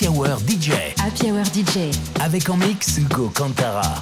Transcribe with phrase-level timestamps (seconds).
[0.00, 0.94] Happy Hour DJ.
[1.02, 1.90] Happy Hour DJ.
[2.20, 4.00] Avec en mix Hugo Cantara.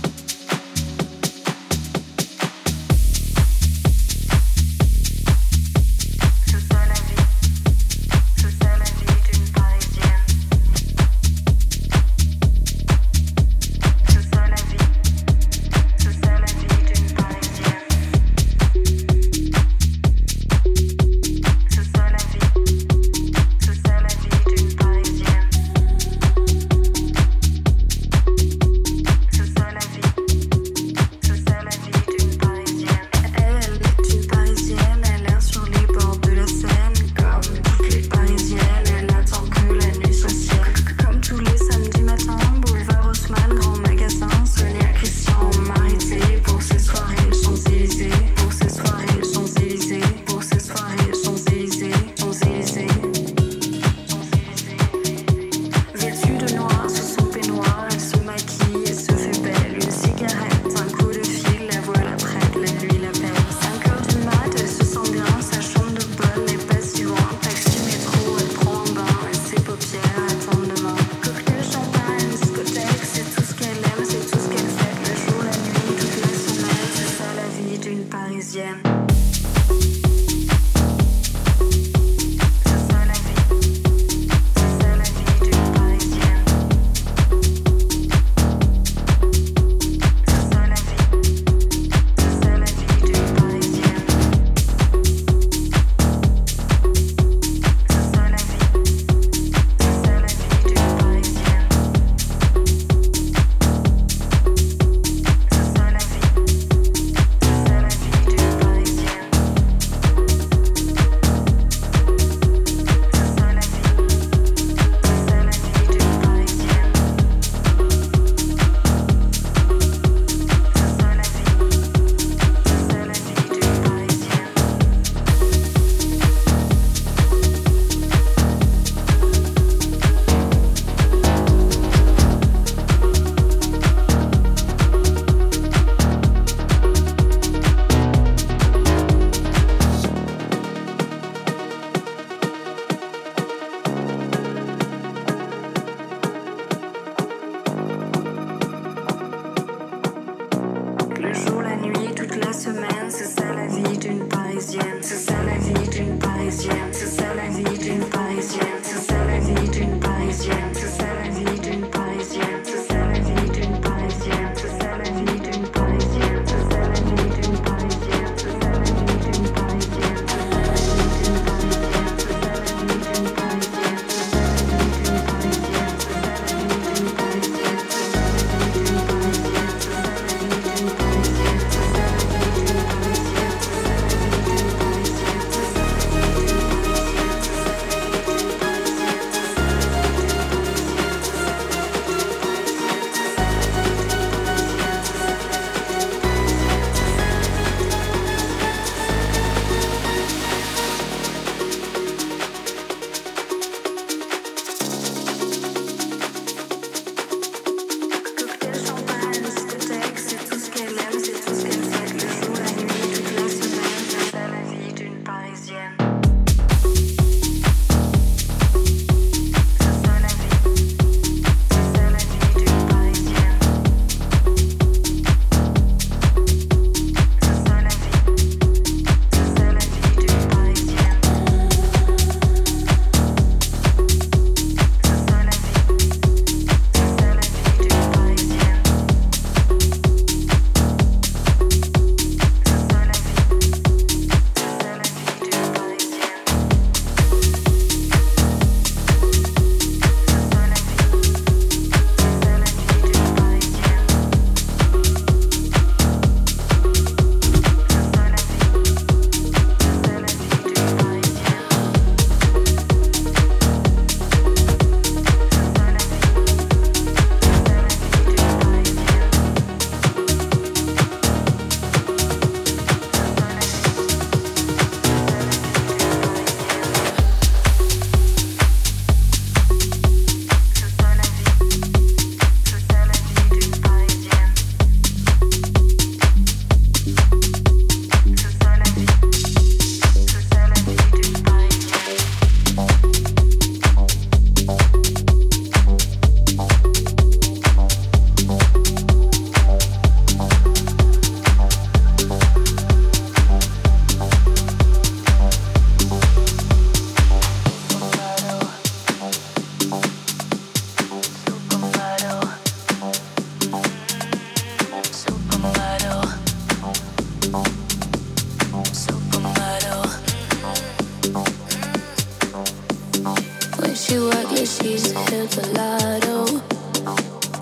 [323.97, 326.61] she work, yeah, she's a Hilpalato.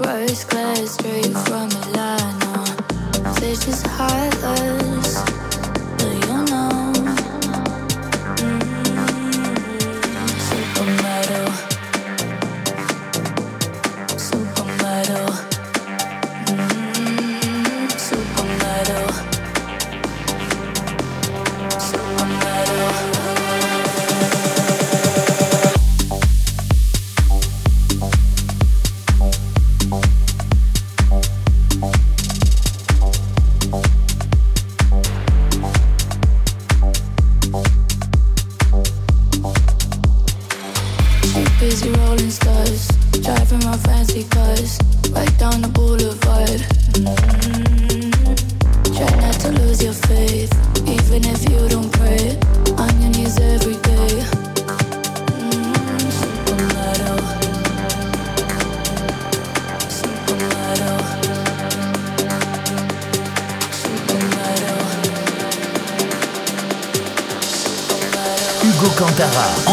[0.02, 2.64] First class, straight from Milano.
[3.38, 5.22] Fish is heartless,
[5.96, 6.83] but you know?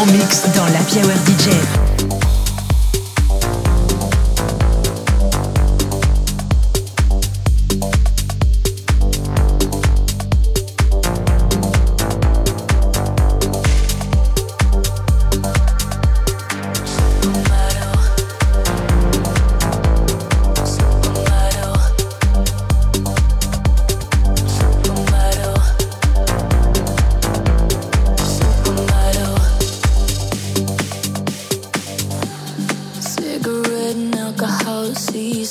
[0.06, 1.91] mix dans la Power DJ.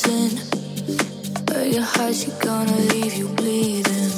[0.08, 0.40] missing.
[1.46, 4.12] But your she gonna leave you bleeding.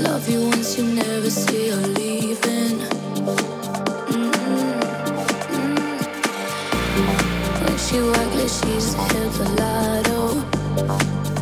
[0.00, 2.78] Love you once, you never see her leaving.
[4.10, 4.44] Mm-hmm.
[7.64, 10.20] When she walks, like she's a Hippolyto.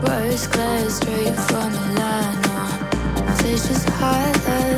[0.05, 3.37] First class, straight from Milano.
[3.37, 4.76] Fish is high.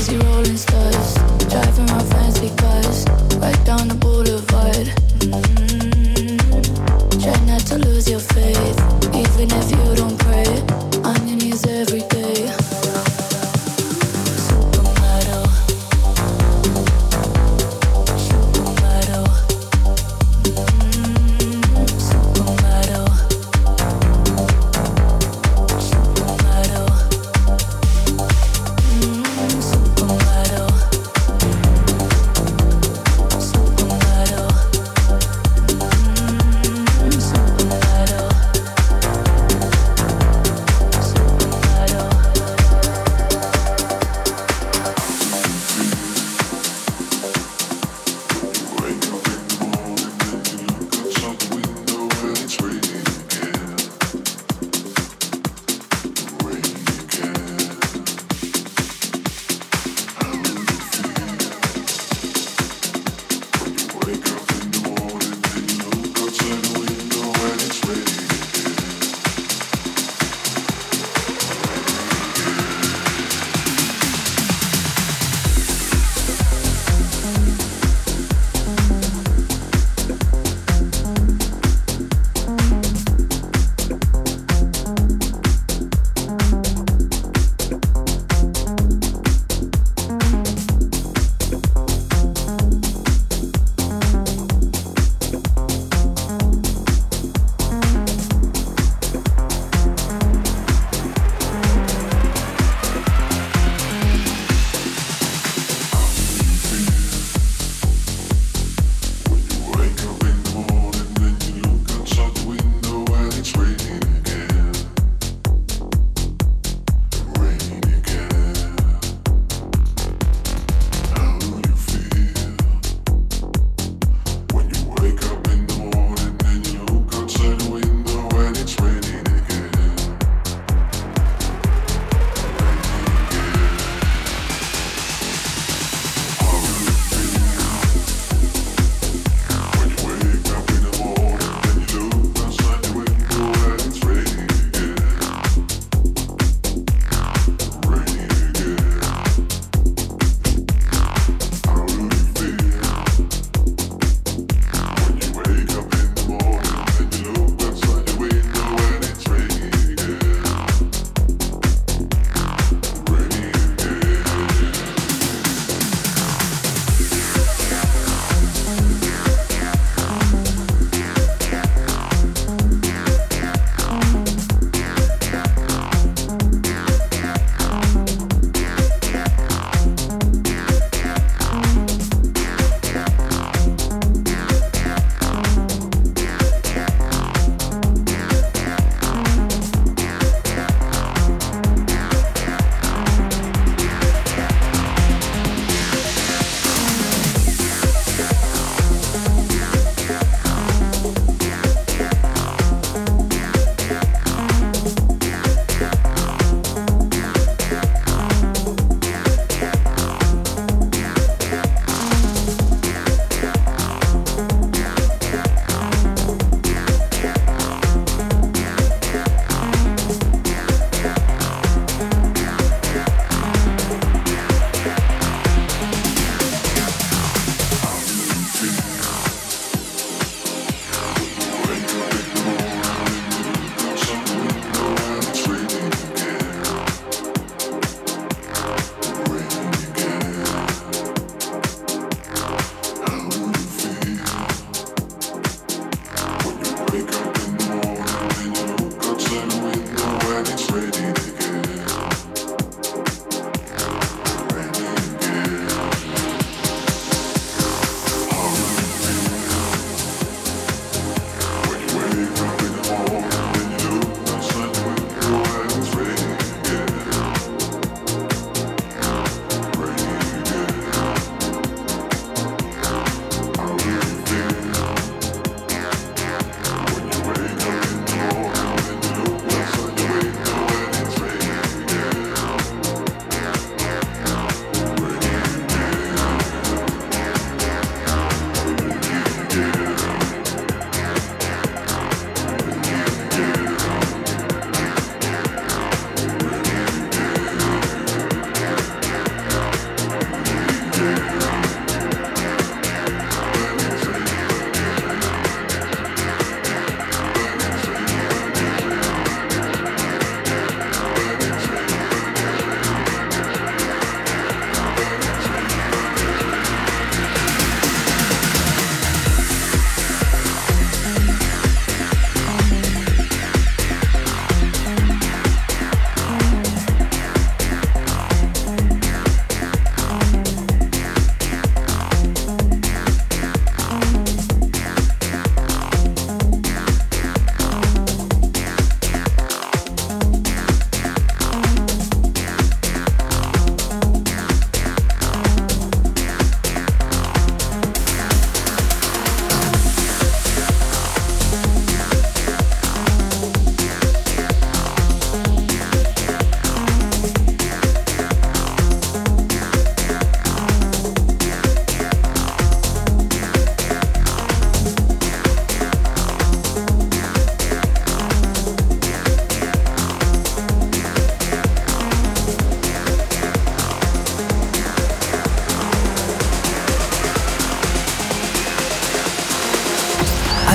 [0.00, 1.14] crazy rolling stars,
[1.50, 3.04] driving my fancy cars,
[3.36, 4.09] right down the boulevard.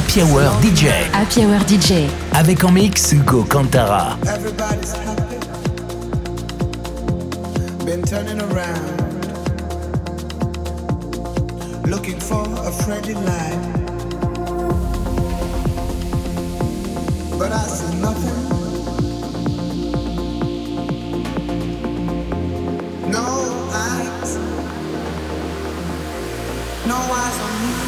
[0.05, 0.87] Happy Hour DJ.
[1.13, 2.07] Happy Hour DJ.
[2.33, 4.15] Avec en mix Hugo Cantara.
[4.27, 5.37] Everybody's happy.
[7.83, 9.01] Been turning around.
[11.87, 13.59] Looking for a friendly light.
[17.39, 18.41] But I see nothing.
[23.11, 23.25] No
[23.73, 24.37] eyes.
[26.85, 27.84] No eyes on me.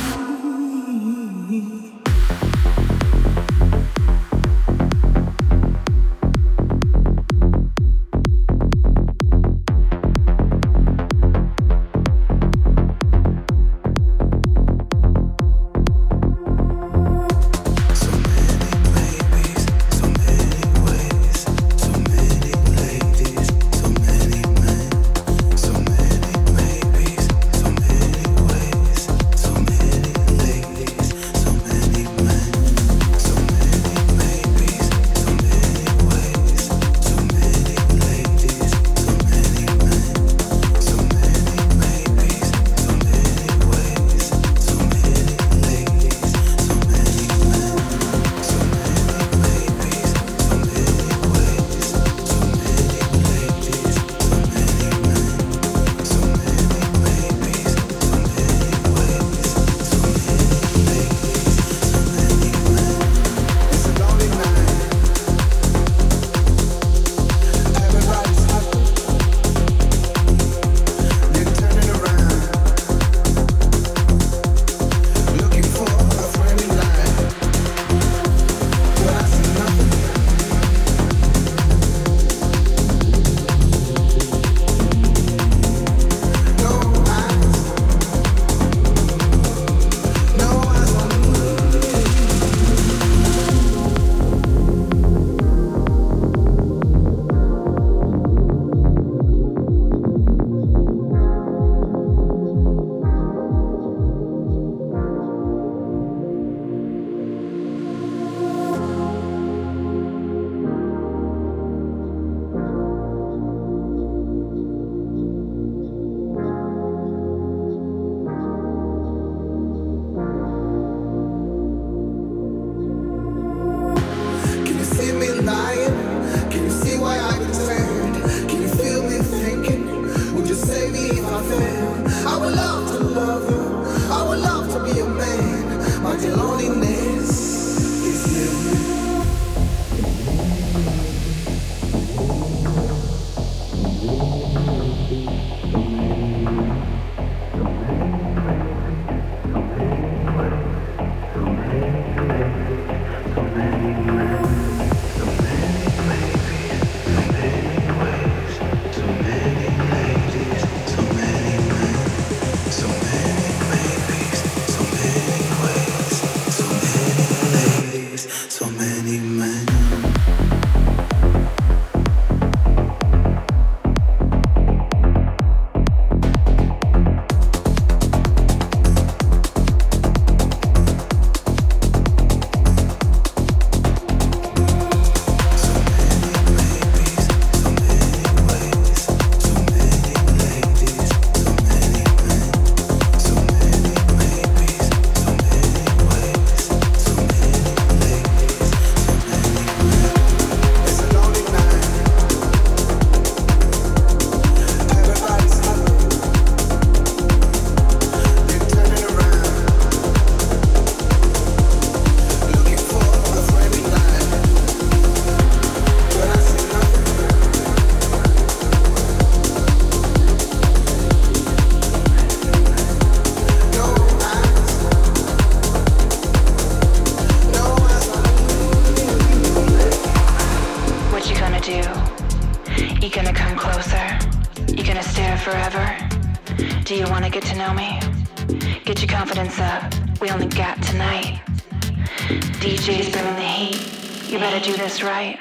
[244.78, 245.40] this right.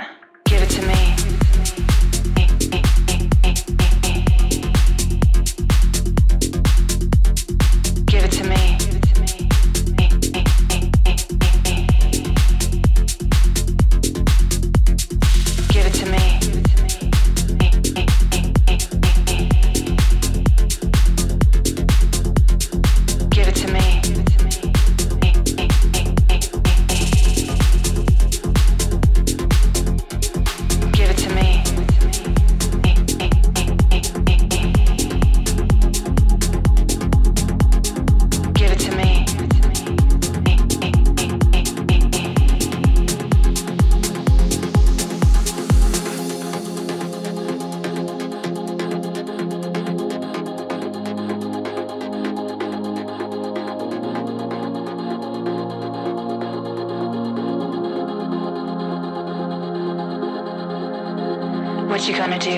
[61.97, 62.51] What you gonna do?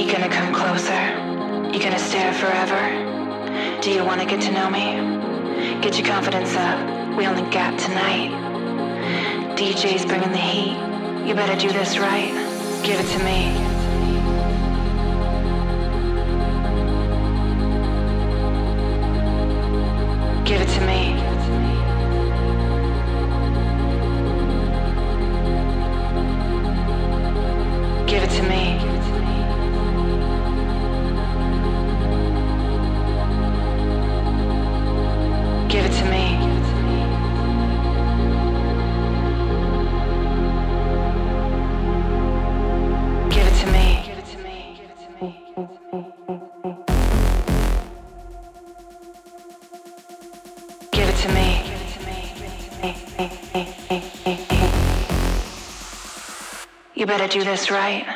[0.00, 1.02] You gonna come closer?
[1.72, 3.80] You gonna stare forever?
[3.82, 5.80] Do you wanna get to know me?
[5.80, 7.16] Get your confidence up.
[7.18, 8.30] We only got tonight.
[9.56, 10.78] DJ's bringing the heat.
[11.26, 12.30] You better do this right.
[12.84, 13.73] Give it to me.
[45.56, 45.62] You
[57.06, 58.13] better do this right.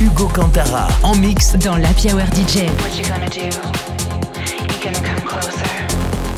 [0.00, 2.64] Hugo Cantarra en mix Dans l'Happy Hour DJ.
[2.80, 3.44] What you gonna do?
[3.44, 5.68] You gonna come closer?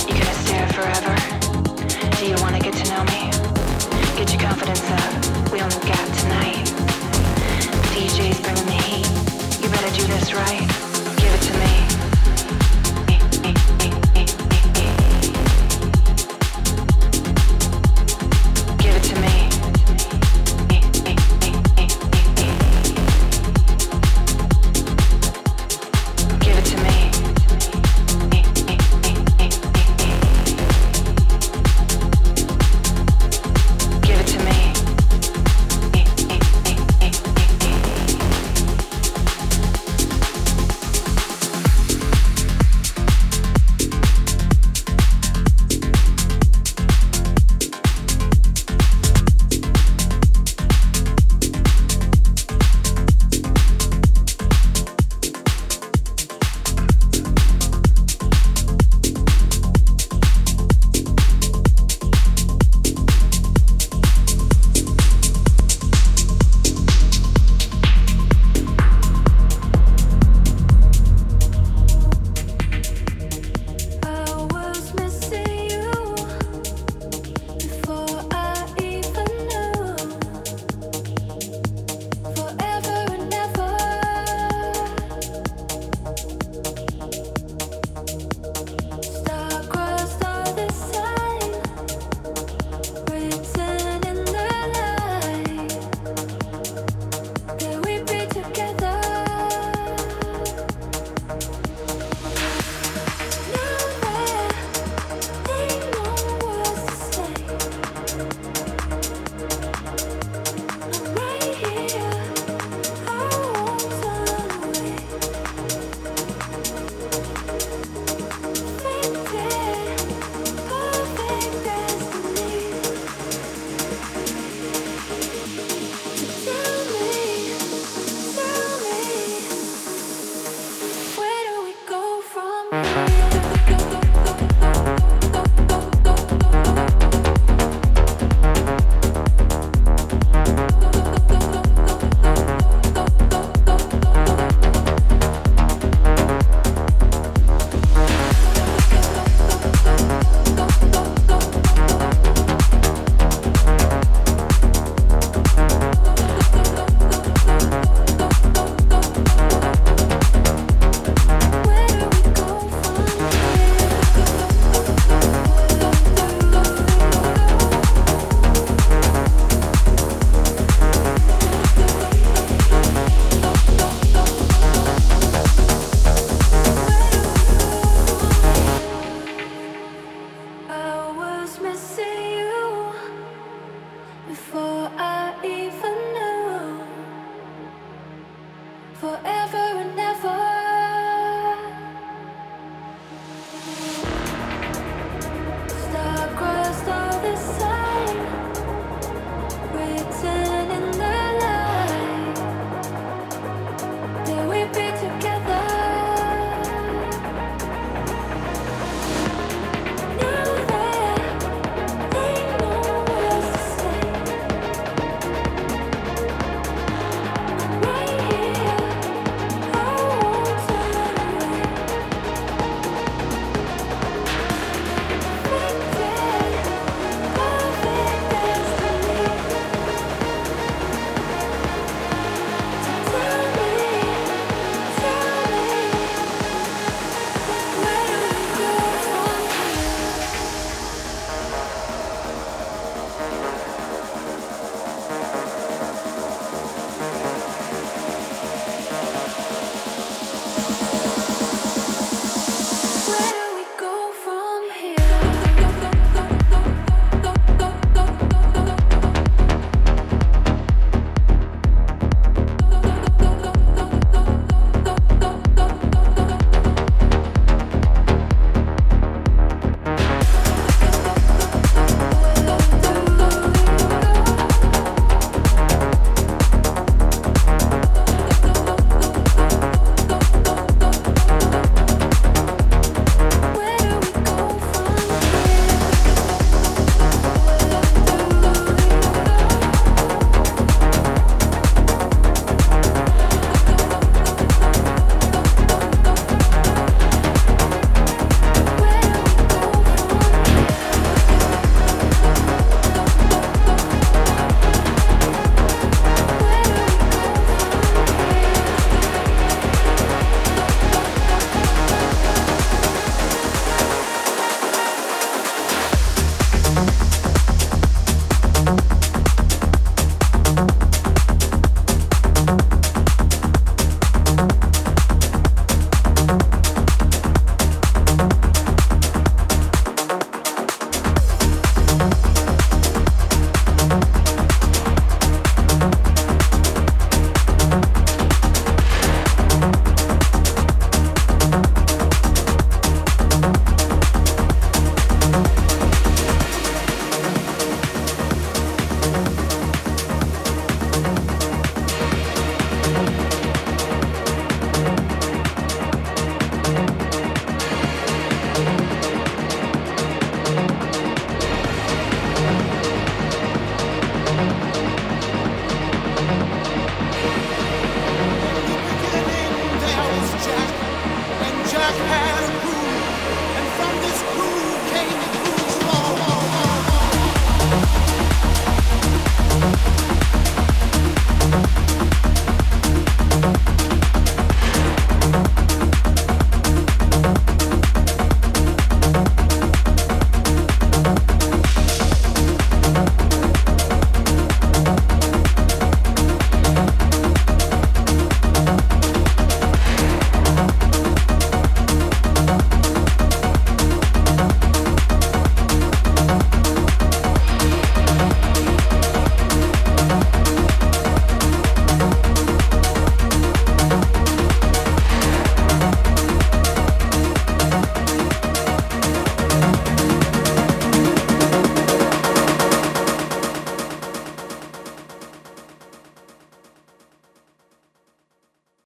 [0.09, 1.14] You gonna stare forever?
[2.18, 3.31] Do you wanna get to know me?
[4.16, 5.53] Get your confidence up.
[5.53, 6.66] We only got tonight.
[7.94, 9.07] DJ's bringing the heat.
[9.62, 10.66] You better do this right.
[11.18, 12.12] Give it to me.